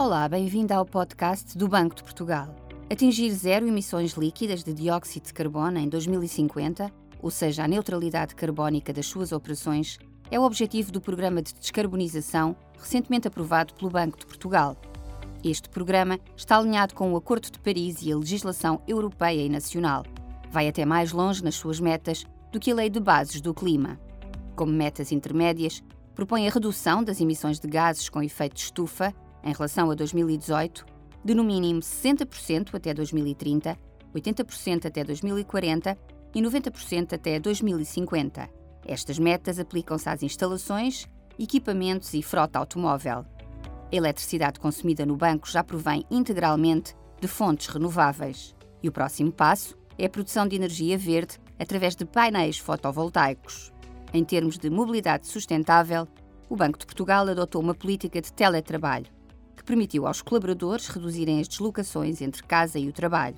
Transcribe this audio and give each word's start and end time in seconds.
Olá, 0.00 0.26
bem-vindo 0.26 0.72
ao 0.72 0.86
podcast 0.86 1.58
do 1.58 1.68
Banco 1.68 1.94
de 1.94 2.02
Portugal. 2.02 2.56
Atingir 2.90 3.30
zero 3.32 3.68
emissões 3.68 4.12
líquidas 4.12 4.64
de 4.64 4.72
dióxido 4.72 5.26
de 5.26 5.34
carbono 5.34 5.78
em 5.78 5.90
2050, 5.90 6.90
ou 7.20 7.30
seja, 7.30 7.64
a 7.64 7.68
neutralidade 7.68 8.34
carbónica 8.34 8.94
das 8.94 9.04
suas 9.04 9.30
operações, 9.30 9.98
é 10.30 10.40
o 10.40 10.42
objetivo 10.42 10.90
do 10.90 11.02
Programa 11.02 11.42
de 11.42 11.52
Descarbonização 11.52 12.56
recentemente 12.78 13.28
aprovado 13.28 13.74
pelo 13.74 13.90
Banco 13.90 14.18
de 14.18 14.24
Portugal. 14.24 14.74
Este 15.44 15.68
programa 15.68 16.18
está 16.34 16.56
alinhado 16.56 16.94
com 16.94 17.12
o 17.12 17.16
Acordo 17.18 17.50
de 17.50 17.58
Paris 17.58 18.00
e 18.00 18.10
a 18.10 18.16
legislação 18.16 18.80
europeia 18.88 19.44
e 19.44 19.50
nacional. 19.50 20.06
Vai 20.50 20.66
até 20.66 20.86
mais 20.86 21.12
longe 21.12 21.44
nas 21.44 21.56
suas 21.56 21.78
metas 21.78 22.24
do 22.50 22.58
que 22.58 22.70
a 22.70 22.74
Lei 22.74 22.88
de 22.88 23.00
Bases 23.00 23.42
do 23.42 23.52
Clima. 23.52 24.00
Como 24.56 24.72
metas 24.72 25.12
intermédias, 25.12 25.82
propõe 26.14 26.48
a 26.48 26.50
redução 26.50 27.04
das 27.04 27.20
emissões 27.20 27.60
de 27.60 27.68
gases 27.68 28.08
com 28.08 28.22
efeito 28.22 28.54
de 28.54 28.62
estufa 28.62 29.14
em 29.44 29.52
relação 29.52 29.90
a 29.90 29.94
2018, 29.94 30.84
de 31.24 31.34
no 31.34 31.44
mínimo 31.44 31.80
60% 31.80 32.74
até 32.74 32.94
2030, 32.94 33.76
80% 34.14 34.86
até 34.86 35.04
2040 35.04 35.98
e 36.34 36.40
90% 36.40 37.12
até 37.12 37.38
2050. 37.38 38.48
Estas 38.86 39.18
metas 39.18 39.58
aplicam-se 39.58 40.08
às 40.08 40.22
instalações, 40.22 41.06
equipamentos 41.38 42.14
e 42.14 42.22
frota 42.22 42.58
automóvel. 42.58 43.24
A 43.92 43.96
eletricidade 43.96 44.60
consumida 44.60 45.04
no 45.04 45.16
banco 45.16 45.50
já 45.50 45.62
provém 45.62 46.04
integralmente 46.10 46.94
de 47.20 47.28
fontes 47.28 47.66
renováveis. 47.66 48.54
E 48.82 48.88
o 48.88 48.92
próximo 48.92 49.30
passo 49.30 49.76
é 49.98 50.06
a 50.06 50.10
produção 50.10 50.46
de 50.48 50.56
energia 50.56 50.96
verde 50.96 51.38
através 51.58 51.94
de 51.94 52.06
painéis 52.06 52.56
fotovoltaicos. 52.56 53.70
Em 54.14 54.24
termos 54.24 54.58
de 54.58 54.70
mobilidade 54.70 55.26
sustentável, 55.26 56.08
o 56.48 56.56
Banco 56.56 56.78
de 56.78 56.86
Portugal 56.86 57.28
adotou 57.28 57.60
uma 57.60 57.74
política 57.74 58.20
de 58.20 58.32
teletrabalho 58.32 59.19
que 59.60 59.64
permitiu 59.64 60.06
aos 60.06 60.22
colaboradores 60.22 60.88
reduzirem 60.88 61.38
as 61.38 61.46
deslocações 61.46 62.22
entre 62.22 62.42
casa 62.42 62.78
e 62.78 62.88
o 62.88 62.92
trabalho. 62.92 63.36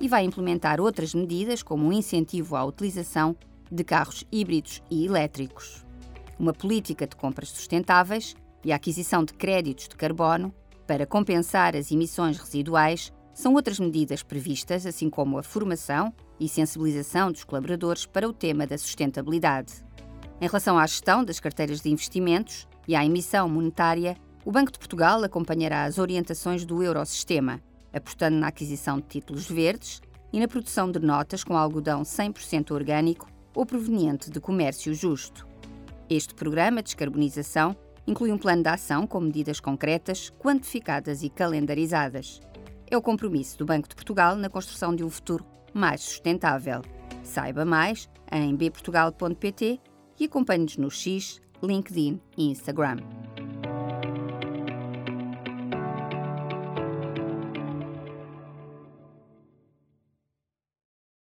E 0.00 0.08
vai 0.08 0.24
implementar 0.24 0.80
outras 0.80 1.14
medidas, 1.14 1.62
como 1.62 1.86
um 1.86 1.92
incentivo 1.92 2.56
à 2.56 2.64
utilização 2.64 3.36
de 3.70 3.84
carros 3.84 4.24
híbridos 4.32 4.82
e 4.90 5.06
elétricos. 5.06 5.86
Uma 6.36 6.52
política 6.52 7.06
de 7.06 7.14
compras 7.14 7.50
sustentáveis 7.50 8.34
e 8.64 8.72
a 8.72 8.76
aquisição 8.76 9.24
de 9.24 9.34
créditos 9.34 9.86
de 9.86 9.94
carbono 9.94 10.52
para 10.84 11.06
compensar 11.06 11.76
as 11.76 11.92
emissões 11.92 12.38
residuais 12.38 13.12
são 13.32 13.54
outras 13.54 13.78
medidas 13.78 14.20
previstas, 14.24 14.84
assim 14.84 15.08
como 15.08 15.38
a 15.38 15.44
formação 15.44 16.12
e 16.40 16.48
sensibilização 16.48 17.30
dos 17.30 17.44
colaboradores 17.44 18.04
para 18.04 18.28
o 18.28 18.32
tema 18.32 18.66
da 18.66 18.76
sustentabilidade. 18.76 19.74
Em 20.40 20.46
relação 20.46 20.76
à 20.76 20.84
gestão 20.84 21.24
das 21.24 21.38
carteiras 21.38 21.80
de 21.80 21.88
investimentos 21.88 22.66
e 22.88 22.96
à 22.96 23.06
emissão 23.06 23.48
monetária, 23.48 24.16
o 24.44 24.50
Banco 24.50 24.72
de 24.72 24.78
Portugal 24.78 25.22
acompanhará 25.22 25.84
as 25.84 25.98
orientações 25.98 26.64
do 26.64 26.82
Eurosistema, 26.82 27.60
apostando 27.92 28.36
na 28.36 28.48
aquisição 28.48 28.96
de 28.96 29.06
títulos 29.06 29.48
verdes 29.48 30.00
e 30.32 30.40
na 30.40 30.48
produção 30.48 30.90
de 30.90 30.98
notas 30.98 31.44
com 31.44 31.56
algodão 31.56 32.02
100% 32.02 32.72
orgânico 32.72 33.28
ou 33.54 33.64
proveniente 33.64 34.30
de 34.30 34.40
comércio 34.40 34.92
justo. 34.94 35.46
Este 36.10 36.34
programa 36.34 36.82
de 36.82 36.86
descarbonização 36.86 37.76
inclui 38.06 38.32
um 38.32 38.38
plano 38.38 38.62
de 38.62 38.68
ação 38.68 39.06
com 39.06 39.20
medidas 39.20 39.60
concretas, 39.60 40.32
quantificadas 40.38 41.22
e 41.22 41.28
calendarizadas. 41.28 42.40
É 42.90 42.96
o 42.96 43.02
compromisso 43.02 43.58
do 43.58 43.64
Banco 43.64 43.88
de 43.88 43.94
Portugal 43.94 44.34
na 44.34 44.48
construção 44.48 44.94
de 44.94 45.04
um 45.04 45.10
futuro 45.10 45.46
mais 45.72 46.00
sustentável. 46.00 46.82
Saiba 47.22 47.64
mais 47.64 48.10
em 48.30 48.54
bportugal.pt 48.56 49.80
e 50.18 50.24
acompanhe-nos 50.24 50.76
no 50.76 50.90
X, 50.90 51.40
LinkedIn 51.62 52.20
e 52.36 52.50
Instagram. 52.50 52.96